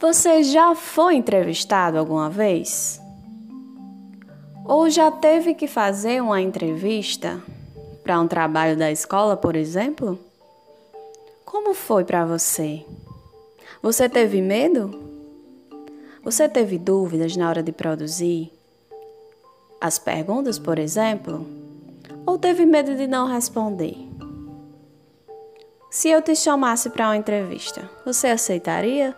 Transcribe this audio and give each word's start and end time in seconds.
Você 0.00 0.42
já 0.42 0.74
foi 0.74 1.14
entrevistado 1.14 1.98
alguma 1.98 2.28
vez? 2.28 3.00
Ou 4.64 4.90
já 4.90 5.10
teve 5.10 5.54
que 5.54 5.66
fazer 5.66 6.22
uma 6.22 6.40
entrevista 6.40 7.42
para 8.02 8.20
um 8.20 8.26
trabalho 8.26 8.76
da 8.76 8.90
escola, 8.90 9.36
por 9.36 9.56
exemplo? 9.56 10.18
Como 11.44 11.74
foi 11.74 12.04
para 12.04 12.26
você? 12.26 12.84
Você 13.82 14.08
teve 14.08 14.40
medo? 14.40 14.98
Você 16.22 16.48
teve 16.48 16.78
dúvidas 16.78 17.36
na 17.36 17.48
hora 17.48 17.62
de 17.62 17.70
produzir? 17.70 18.52
As 19.80 19.98
perguntas, 19.98 20.58
por 20.58 20.78
exemplo? 20.78 21.46
Ou 22.26 22.38
teve 22.38 22.66
medo 22.66 22.94
de 22.96 23.06
não 23.06 23.26
responder? 23.26 23.96
Se 25.90 26.08
eu 26.08 26.20
te 26.20 26.34
chamasse 26.34 26.90
para 26.90 27.06
uma 27.06 27.16
entrevista, 27.16 27.88
você 28.04 28.28
aceitaria? 28.28 29.14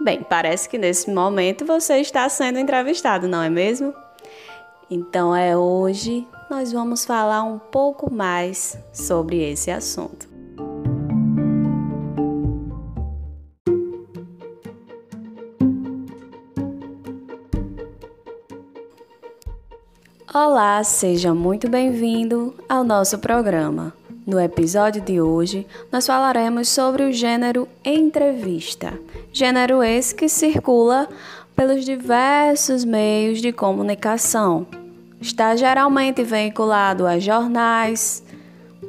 Bem, 0.00 0.22
parece 0.22 0.68
que 0.68 0.78
nesse 0.78 1.10
momento 1.10 1.64
você 1.64 1.98
está 1.98 2.28
sendo 2.28 2.58
entrevistado, 2.58 3.28
não 3.28 3.42
é 3.42 3.50
mesmo? 3.50 3.94
Então 4.90 5.34
é 5.34 5.56
hoje 5.56 6.26
nós 6.50 6.72
vamos 6.72 7.04
falar 7.04 7.42
um 7.44 7.58
pouco 7.58 8.12
mais 8.12 8.76
sobre 8.92 9.38
esse 9.42 9.70
assunto. 9.70 10.28
Olá, 20.34 20.82
seja 20.82 21.34
muito 21.34 21.68
bem-vindo 21.68 22.54
ao 22.66 22.82
nosso 22.82 23.18
programa. 23.18 23.92
No 24.24 24.38
episódio 24.40 25.02
de 25.02 25.20
hoje, 25.20 25.66
nós 25.90 26.06
falaremos 26.06 26.68
sobre 26.68 27.02
o 27.02 27.12
gênero 27.12 27.66
entrevista, 27.84 28.96
gênero 29.32 29.82
esse 29.82 30.14
que 30.14 30.28
circula 30.28 31.08
pelos 31.56 31.84
diversos 31.84 32.84
meios 32.84 33.40
de 33.40 33.50
comunicação. 33.50 34.64
Está 35.20 35.56
geralmente 35.56 36.22
vinculado 36.22 37.04
a 37.04 37.18
jornais, 37.18 38.22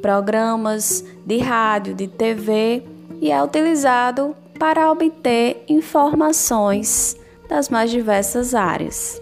programas 0.00 1.04
de 1.26 1.38
rádio, 1.38 1.94
de 1.94 2.06
TV 2.06 2.84
e 3.20 3.32
é 3.32 3.42
utilizado 3.42 4.36
para 4.56 4.88
obter 4.88 5.64
informações 5.68 7.16
das 7.48 7.68
mais 7.68 7.90
diversas 7.90 8.54
áreas. 8.54 9.20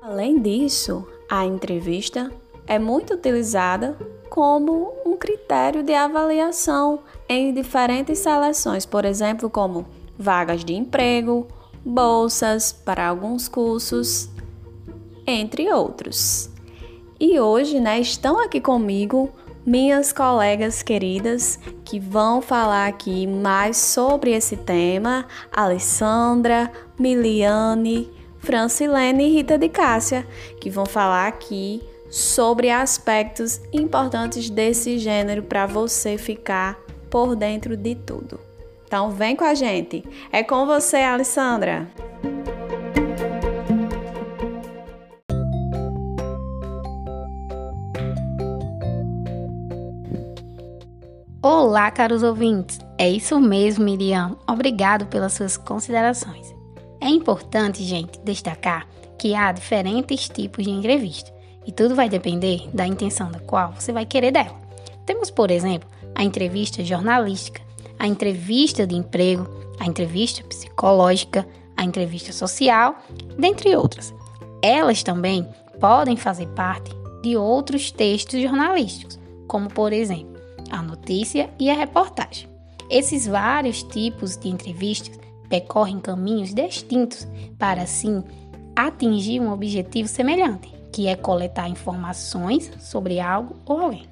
Além 0.00 0.40
disso, 0.40 1.06
a 1.28 1.44
entrevista 1.44 2.32
é 2.66 2.78
muito 2.78 3.12
utilizada 3.12 3.98
como 4.28 4.92
um 5.04 5.16
critério 5.16 5.82
de 5.82 5.94
avaliação 5.94 7.00
em 7.28 7.52
diferentes 7.52 8.18
seleções, 8.18 8.84
por 8.84 9.04
exemplo, 9.04 9.48
como 9.48 9.86
vagas 10.18 10.64
de 10.64 10.74
emprego, 10.74 11.46
bolsas 11.84 12.72
para 12.72 13.06
alguns 13.06 13.48
cursos, 13.48 14.28
entre 15.26 15.72
outros. 15.72 16.50
E 17.18 17.40
hoje, 17.40 17.80
né, 17.80 17.98
estão 18.00 18.38
aqui 18.38 18.60
comigo 18.60 19.30
minhas 19.64 20.12
colegas 20.12 20.82
queridas 20.82 21.58
que 21.84 21.98
vão 21.98 22.40
falar 22.40 22.86
aqui 22.86 23.26
mais 23.26 23.76
sobre 23.76 24.32
esse 24.32 24.56
tema, 24.56 25.26
Alessandra, 25.52 26.70
Miliane, 26.98 28.08
Francilene 28.38 29.28
e 29.28 29.32
Rita 29.32 29.58
de 29.58 29.68
Cássia, 29.68 30.26
que 30.60 30.70
vão 30.70 30.86
falar 30.86 31.26
aqui 31.26 31.82
sobre 32.10 32.70
aspectos 32.70 33.60
importantes 33.72 34.48
desse 34.50 34.98
gênero 34.98 35.42
para 35.42 35.66
você 35.66 36.16
ficar 36.16 36.78
por 37.10 37.34
dentro 37.34 37.76
de 37.76 37.94
tudo. 37.94 38.40
Então 38.86 39.10
vem 39.10 39.34
com 39.34 39.44
a 39.44 39.54
gente. 39.54 40.04
É 40.30 40.42
com 40.42 40.66
você, 40.66 40.98
Alessandra. 40.98 41.88
Olá, 51.42 51.90
caros 51.90 52.22
ouvintes. 52.22 52.78
É 52.98 53.08
isso 53.08 53.38
mesmo, 53.40 53.84
Miriam. 53.84 54.36
Obrigado 54.48 55.06
pelas 55.06 55.32
suas 55.32 55.56
considerações. 55.56 56.54
É 57.00 57.08
importante, 57.08 57.82
gente, 57.82 58.18
destacar 58.20 58.88
que 59.18 59.34
há 59.34 59.52
diferentes 59.52 60.28
tipos 60.28 60.64
de 60.64 60.70
entrevista 60.70 61.35
e 61.66 61.72
tudo 61.72 61.94
vai 61.94 62.08
depender 62.08 62.68
da 62.72 62.86
intenção 62.86 63.30
da 63.30 63.40
qual 63.40 63.72
você 63.72 63.92
vai 63.92 64.06
querer 64.06 64.30
dela. 64.30 64.54
Temos, 65.04 65.30
por 65.30 65.50
exemplo, 65.50 65.88
a 66.14 66.22
entrevista 66.22 66.84
jornalística, 66.84 67.60
a 67.98 68.06
entrevista 68.06 68.86
de 68.86 68.94
emprego, 68.94 69.48
a 69.78 69.86
entrevista 69.86 70.42
psicológica, 70.44 71.46
a 71.76 71.84
entrevista 71.84 72.32
social, 72.32 72.96
dentre 73.38 73.74
outras. 73.76 74.14
Elas 74.62 75.02
também 75.02 75.46
podem 75.80 76.16
fazer 76.16 76.46
parte 76.48 76.90
de 77.22 77.36
outros 77.36 77.90
textos 77.90 78.40
jornalísticos, 78.40 79.18
como 79.46 79.68
por 79.68 79.92
exemplo, 79.92 80.36
a 80.70 80.82
notícia 80.82 81.50
e 81.58 81.70
a 81.70 81.74
reportagem. 81.74 82.48
Esses 82.88 83.26
vários 83.26 83.82
tipos 83.82 84.36
de 84.36 84.48
entrevistas 84.48 85.18
percorrem 85.48 85.98
caminhos 85.98 86.54
distintos 86.54 87.26
para 87.58 87.82
assim 87.82 88.22
atingir 88.74 89.40
um 89.40 89.52
objetivo 89.52 90.08
semelhante, 90.08 90.72
que 90.96 91.08
é 91.08 91.14
coletar 91.14 91.68
informações 91.68 92.72
sobre 92.80 93.20
algo 93.20 93.56
ou 93.66 93.78
alguém. 93.78 94.06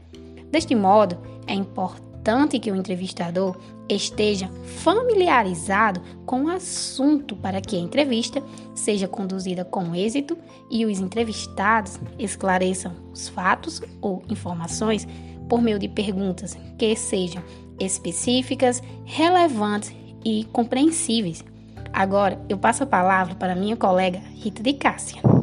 Deste 0.50 0.74
modo, 0.74 1.16
é 1.46 1.54
importante 1.54 2.58
que 2.58 2.70
o 2.70 2.76
entrevistador 2.76 3.56
esteja 3.88 4.50
familiarizado 4.82 6.02
com 6.26 6.44
o 6.44 6.50
assunto 6.50 7.34
para 7.36 7.62
que 7.62 7.74
a 7.74 7.80
entrevista 7.80 8.42
seja 8.74 9.08
conduzida 9.08 9.64
com 9.64 9.94
êxito 9.94 10.36
e 10.70 10.84
os 10.84 11.00
entrevistados 11.00 11.98
esclareçam 12.18 12.92
os 13.14 13.30
fatos 13.30 13.80
ou 14.02 14.22
informações 14.28 15.08
por 15.48 15.62
meio 15.62 15.78
de 15.78 15.88
perguntas 15.88 16.54
que 16.76 16.94
sejam 16.94 17.42
específicas, 17.80 18.82
relevantes 19.06 19.90
e 20.22 20.44
compreensíveis. 20.52 21.42
Agora 21.90 22.38
eu 22.46 22.58
passo 22.58 22.82
a 22.82 22.86
palavra 22.86 23.34
para 23.36 23.56
minha 23.56 23.74
colega 23.74 24.18
Rita 24.34 24.62
de 24.62 24.74
Cássia. 24.74 25.33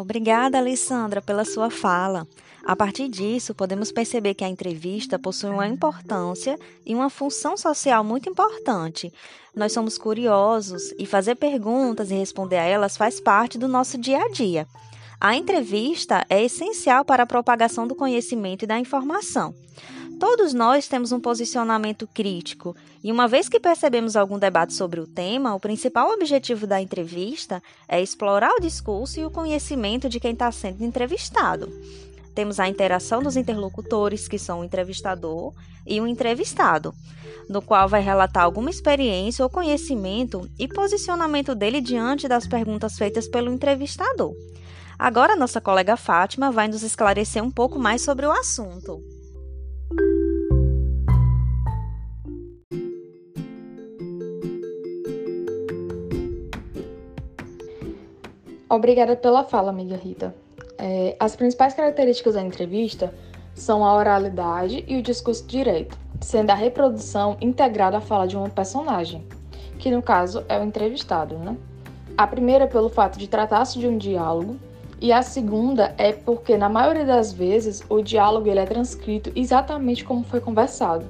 Obrigada, 0.00 0.56
Alessandra, 0.56 1.20
pela 1.20 1.44
sua 1.44 1.68
fala. 1.68 2.26
A 2.64 2.74
partir 2.74 3.06
disso, 3.06 3.54
podemos 3.54 3.92
perceber 3.92 4.32
que 4.32 4.42
a 4.42 4.48
entrevista 4.48 5.18
possui 5.18 5.50
uma 5.50 5.68
importância 5.68 6.58
e 6.86 6.94
uma 6.94 7.10
função 7.10 7.54
social 7.54 8.02
muito 8.02 8.26
importante. 8.26 9.12
Nós 9.54 9.72
somos 9.72 9.98
curiosos 9.98 10.94
e 10.98 11.04
fazer 11.04 11.34
perguntas 11.34 12.10
e 12.10 12.14
responder 12.14 12.56
a 12.56 12.64
elas 12.64 12.96
faz 12.96 13.20
parte 13.20 13.58
do 13.58 13.68
nosso 13.68 13.98
dia 13.98 14.22
a 14.22 14.28
dia. 14.30 14.66
A 15.20 15.36
entrevista 15.36 16.24
é 16.30 16.42
essencial 16.42 17.04
para 17.04 17.24
a 17.24 17.26
propagação 17.26 17.86
do 17.86 17.94
conhecimento 17.94 18.62
e 18.62 18.66
da 18.66 18.78
informação. 18.78 19.54
Todos 20.20 20.52
nós 20.52 20.86
temos 20.86 21.12
um 21.12 21.18
posicionamento 21.18 22.06
crítico, 22.06 22.76
e 23.02 23.10
uma 23.10 23.26
vez 23.26 23.48
que 23.48 23.58
percebemos 23.58 24.16
algum 24.16 24.38
debate 24.38 24.74
sobre 24.74 25.00
o 25.00 25.06
tema, 25.06 25.54
o 25.54 25.58
principal 25.58 26.10
objetivo 26.10 26.66
da 26.66 26.78
entrevista 26.78 27.62
é 27.88 28.02
explorar 28.02 28.52
o 28.52 28.60
discurso 28.60 29.18
e 29.18 29.24
o 29.24 29.30
conhecimento 29.30 30.10
de 30.10 30.20
quem 30.20 30.32
está 30.32 30.52
sendo 30.52 30.84
entrevistado. 30.84 31.72
Temos 32.34 32.60
a 32.60 32.68
interação 32.68 33.22
dos 33.22 33.34
interlocutores, 33.34 34.28
que 34.28 34.38
são 34.38 34.60
o 34.60 34.64
entrevistador 34.64 35.54
e 35.86 35.98
o 36.02 36.06
entrevistado, 36.06 36.94
no 37.48 37.62
qual 37.62 37.88
vai 37.88 38.02
relatar 38.02 38.44
alguma 38.44 38.68
experiência 38.68 39.42
ou 39.42 39.48
conhecimento 39.48 40.46
e 40.58 40.68
posicionamento 40.68 41.54
dele 41.54 41.80
diante 41.80 42.28
das 42.28 42.46
perguntas 42.46 42.98
feitas 42.98 43.26
pelo 43.26 43.50
entrevistador. 43.50 44.34
Agora, 44.98 45.34
nossa 45.34 45.62
colega 45.62 45.96
Fátima 45.96 46.50
vai 46.52 46.68
nos 46.68 46.82
esclarecer 46.82 47.42
um 47.42 47.50
pouco 47.50 47.78
mais 47.78 48.02
sobre 48.02 48.26
o 48.26 48.30
assunto. 48.30 49.02
Obrigada 58.70 59.16
pela 59.16 59.42
fala, 59.42 59.70
amiga 59.70 59.96
Rita. 59.96 60.32
É, 60.78 61.16
as 61.18 61.34
principais 61.34 61.74
características 61.74 62.34
da 62.34 62.40
entrevista 62.40 63.12
são 63.52 63.84
a 63.84 63.96
oralidade 63.96 64.84
e 64.86 64.96
o 64.96 65.02
discurso 65.02 65.44
direito, 65.44 65.98
sendo 66.20 66.50
a 66.50 66.54
reprodução 66.54 67.36
integrada 67.40 67.98
à 67.98 68.00
fala 68.00 68.28
de 68.28 68.36
um 68.36 68.48
personagem, 68.48 69.26
que 69.76 69.90
no 69.90 70.00
caso 70.00 70.44
é 70.48 70.56
o 70.56 70.62
entrevistado, 70.62 71.36
né? 71.36 71.56
A 72.16 72.28
primeira 72.28 72.68
pelo 72.68 72.88
fato 72.88 73.18
de 73.18 73.26
tratar-se 73.26 73.76
de 73.76 73.88
um 73.88 73.98
diálogo 73.98 74.56
e 75.00 75.12
a 75.12 75.20
segunda 75.20 75.92
é 75.98 76.12
porque 76.12 76.56
na 76.56 76.68
maioria 76.68 77.04
das 77.04 77.32
vezes 77.32 77.82
o 77.88 78.00
diálogo 78.00 78.48
ele 78.48 78.60
é 78.60 78.66
transcrito 78.66 79.32
exatamente 79.34 80.04
como 80.04 80.22
foi 80.22 80.40
conversado. 80.40 81.04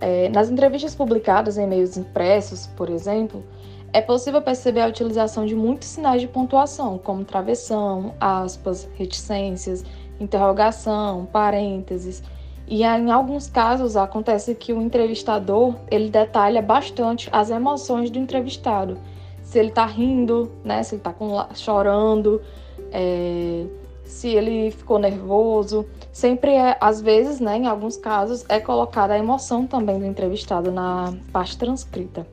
É, 0.00 0.30
nas 0.30 0.48
entrevistas 0.48 0.94
publicadas 0.94 1.58
em 1.58 1.66
meios 1.66 1.98
impressos, 1.98 2.66
por 2.68 2.88
exemplo, 2.88 3.44
é 3.94 4.00
possível 4.00 4.42
perceber 4.42 4.80
a 4.80 4.88
utilização 4.88 5.46
de 5.46 5.54
muitos 5.54 5.86
sinais 5.86 6.20
de 6.20 6.26
pontuação, 6.26 6.98
como 6.98 7.24
travessão, 7.24 8.12
aspas, 8.20 8.88
reticências, 8.96 9.84
interrogação, 10.18 11.26
parênteses. 11.26 12.20
E 12.66 12.82
em 12.82 13.12
alguns 13.12 13.48
casos 13.48 13.96
acontece 13.96 14.52
que 14.56 14.72
o 14.72 14.82
entrevistador 14.82 15.76
ele 15.88 16.10
detalha 16.10 16.60
bastante 16.60 17.28
as 17.30 17.50
emoções 17.50 18.10
do 18.10 18.18
entrevistado, 18.18 18.98
se 19.44 19.60
ele 19.60 19.68
está 19.68 19.86
rindo, 19.86 20.50
né, 20.64 20.82
se 20.82 20.96
ele 20.96 21.00
está 21.00 21.14
chorando, 21.54 22.42
é, 22.90 23.64
se 24.04 24.28
ele 24.28 24.72
ficou 24.72 24.98
nervoso. 24.98 25.86
Sempre 26.12 26.54
é, 26.54 26.76
às 26.80 27.00
vezes, 27.00 27.38
né, 27.38 27.58
em 27.58 27.68
alguns 27.68 27.96
casos, 27.96 28.44
é 28.48 28.58
colocada 28.58 29.14
a 29.14 29.18
emoção 29.18 29.68
também 29.68 30.00
do 30.00 30.04
entrevistado 30.04 30.72
na 30.72 31.14
parte 31.32 31.56
transcrita. 31.56 32.26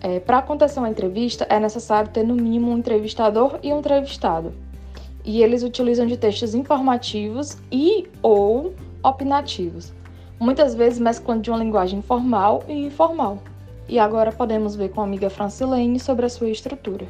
É, 0.00 0.20
Para 0.20 0.38
acontecer 0.38 0.78
uma 0.78 0.88
entrevista, 0.88 1.46
é 1.48 1.58
necessário 1.58 2.10
ter 2.10 2.24
no 2.24 2.34
mínimo 2.34 2.70
um 2.70 2.78
entrevistador 2.78 3.58
e 3.62 3.72
um 3.72 3.78
entrevistado. 3.78 4.52
E 5.24 5.42
eles 5.42 5.62
utilizam 5.62 6.06
de 6.06 6.16
textos 6.16 6.54
informativos 6.54 7.58
e 7.70 8.08
ou 8.22 8.74
opinativos, 9.02 9.92
muitas 10.38 10.74
vezes 10.74 10.98
mesclando 10.98 11.42
de 11.42 11.50
uma 11.50 11.58
linguagem 11.58 12.00
formal 12.00 12.62
e 12.68 12.86
informal. 12.86 13.38
E 13.88 13.98
agora 13.98 14.30
podemos 14.30 14.76
ver 14.76 14.90
com 14.90 15.00
a 15.00 15.04
amiga 15.04 15.30
Francilene 15.30 15.98
sobre 15.98 16.26
a 16.26 16.28
sua 16.28 16.48
estrutura. 16.48 17.06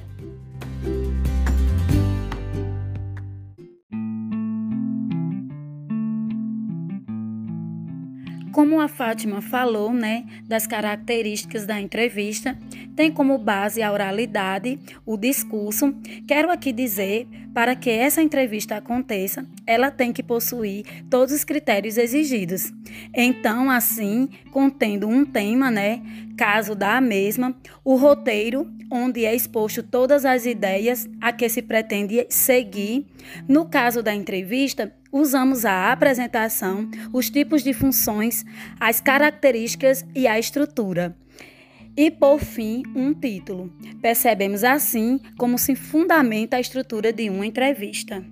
Como 8.52 8.80
a 8.80 8.88
Fátima 8.88 9.40
falou, 9.40 9.92
né, 9.92 10.24
das 10.46 10.66
características 10.66 11.66
da 11.66 11.80
entrevista, 11.80 12.58
tem 12.96 13.10
como 13.10 13.38
base 13.38 13.82
a 13.82 13.92
oralidade, 13.92 14.78
o 15.06 15.16
discurso. 15.16 15.94
Quero 16.26 16.50
aqui 16.50 16.72
dizer, 16.72 17.26
para 17.54 17.76
que 17.76 17.90
essa 17.90 18.22
entrevista 18.22 18.76
aconteça, 18.76 19.46
ela 19.66 19.90
tem 19.90 20.12
que 20.12 20.22
possuir 20.22 20.84
todos 21.10 21.34
os 21.34 21.44
critérios 21.44 21.96
exigidos. 21.96 22.72
Então, 23.14 23.70
assim, 23.70 24.28
contendo 24.50 25.06
um 25.08 25.24
tema, 25.24 25.70
né, 25.70 26.02
caso 26.36 26.74
da 26.74 27.00
mesma, 27.00 27.54
o 27.84 27.96
roteiro, 27.96 28.70
onde 28.90 29.24
é 29.24 29.34
exposto 29.34 29.82
todas 29.82 30.24
as 30.24 30.46
ideias 30.46 31.08
a 31.20 31.32
que 31.32 31.48
se 31.48 31.60
pretende 31.60 32.26
seguir. 32.30 33.06
No 33.46 33.66
caso 33.66 34.02
da 34.02 34.14
entrevista, 34.14 34.92
usamos 35.12 35.64
a 35.64 35.93
apresentação, 35.93 36.88
os 37.12 37.31
tipos 37.31 37.62
de 37.62 37.72
funções, 37.72 38.44
as 38.78 39.00
características 39.00 40.05
e 40.14 40.26
a 40.26 40.38
estrutura. 40.38 41.16
E, 41.96 42.10
por 42.10 42.38
fim, 42.38 42.82
um 42.94 43.12
título. 43.12 43.72
Percebemos 44.00 44.62
assim 44.62 45.20
como 45.37 45.58
se 45.58 45.75
fundamenta 45.75 46.56
a 46.56 46.60
estrutura 46.60 47.12
de 47.12 47.28
uma 47.28 47.44
entrevista. 47.44 48.25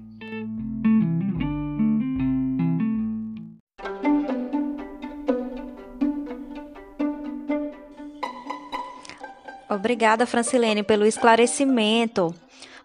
Obrigada, 9.69 10.27
Francilene, 10.27 10.83
pelo 10.83 11.05
esclarecimento. 11.05 12.35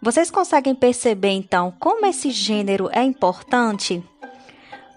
Vocês 0.04 0.32
conseguem 0.32 0.74
perceber 0.74 1.30
então 1.30 1.72
como 1.80 2.08
esse 2.08 2.32
gênero 2.32 2.90
é 2.92 3.04
importante? 3.04 4.04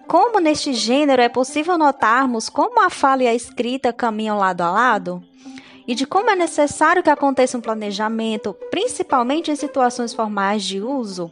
Como 0.07 0.39
neste 0.39 0.73
gênero 0.73 1.21
é 1.21 1.29
possível 1.29 1.77
notarmos 1.77 2.49
como 2.49 2.83
a 2.83 2.89
fala 2.89 3.21
e 3.21 3.27
a 3.27 3.35
escrita 3.35 3.93
caminham 3.93 4.39
lado 4.39 4.61
a 4.61 4.71
lado? 4.71 5.23
E 5.87 5.93
de 5.93 6.07
como 6.07 6.31
é 6.31 6.35
necessário 6.35 7.03
que 7.03 7.09
aconteça 7.11 7.55
um 7.55 7.61
planejamento, 7.61 8.55
principalmente 8.71 9.51
em 9.51 9.55
situações 9.55 10.11
formais 10.11 10.63
de 10.63 10.81
uso? 10.81 11.31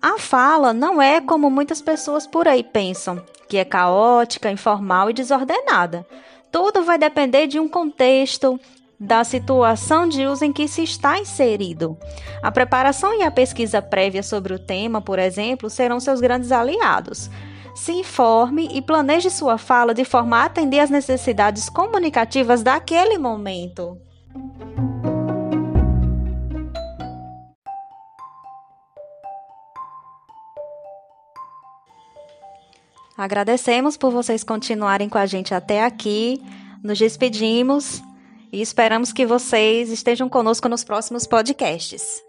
A 0.00 0.18
fala 0.18 0.72
não 0.72 1.00
é 1.00 1.20
como 1.20 1.50
muitas 1.50 1.82
pessoas 1.82 2.26
por 2.26 2.48
aí 2.48 2.62
pensam, 2.62 3.22
que 3.46 3.58
é 3.58 3.64
caótica, 3.64 4.50
informal 4.50 5.10
e 5.10 5.12
desordenada. 5.12 6.06
Tudo 6.50 6.82
vai 6.82 6.96
depender 6.96 7.46
de 7.46 7.60
um 7.60 7.68
contexto, 7.68 8.58
da 8.98 9.22
situação 9.24 10.08
de 10.08 10.26
uso 10.26 10.44
em 10.44 10.52
que 10.52 10.66
se 10.66 10.82
está 10.82 11.18
inserido. 11.18 11.98
A 12.42 12.50
preparação 12.50 13.14
e 13.18 13.22
a 13.22 13.30
pesquisa 13.30 13.82
prévia 13.82 14.22
sobre 14.22 14.54
o 14.54 14.58
tema, 14.58 15.00
por 15.00 15.18
exemplo, 15.18 15.68
serão 15.68 16.00
seus 16.00 16.20
grandes 16.20 16.50
aliados. 16.50 17.30
Se 17.74 17.92
informe 17.92 18.68
e 18.72 18.80
planeje 18.80 19.28
sua 19.30 19.58
fala 19.58 19.92
de 19.92 20.04
forma 20.04 20.38
a 20.38 20.44
atender 20.44 20.80
às 20.80 20.88
necessidades 20.88 21.68
comunicativas 21.68 22.62
daquele 22.62 23.18
momento. 23.18 23.98
Agradecemos 33.16 33.96
por 33.96 34.10
vocês 34.10 34.44
continuarem 34.44 35.08
com 35.08 35.16
a 35.16 35.26
gente 35.26 35.54
até 35.54 35.82
aqui. 35.82 36.42
Nos 36.82 36.98
despedimos 36.98 38.02
e 38.56 38.62
esperamos 38.62 39.12
que 39.12 39.26
vocês 39.26 39.92
estejam 39.92 40.30
conosco 40.30 40.66
nos 40.66 40.82
próximos 40.82 41.26
podcasts. 41.26 42.25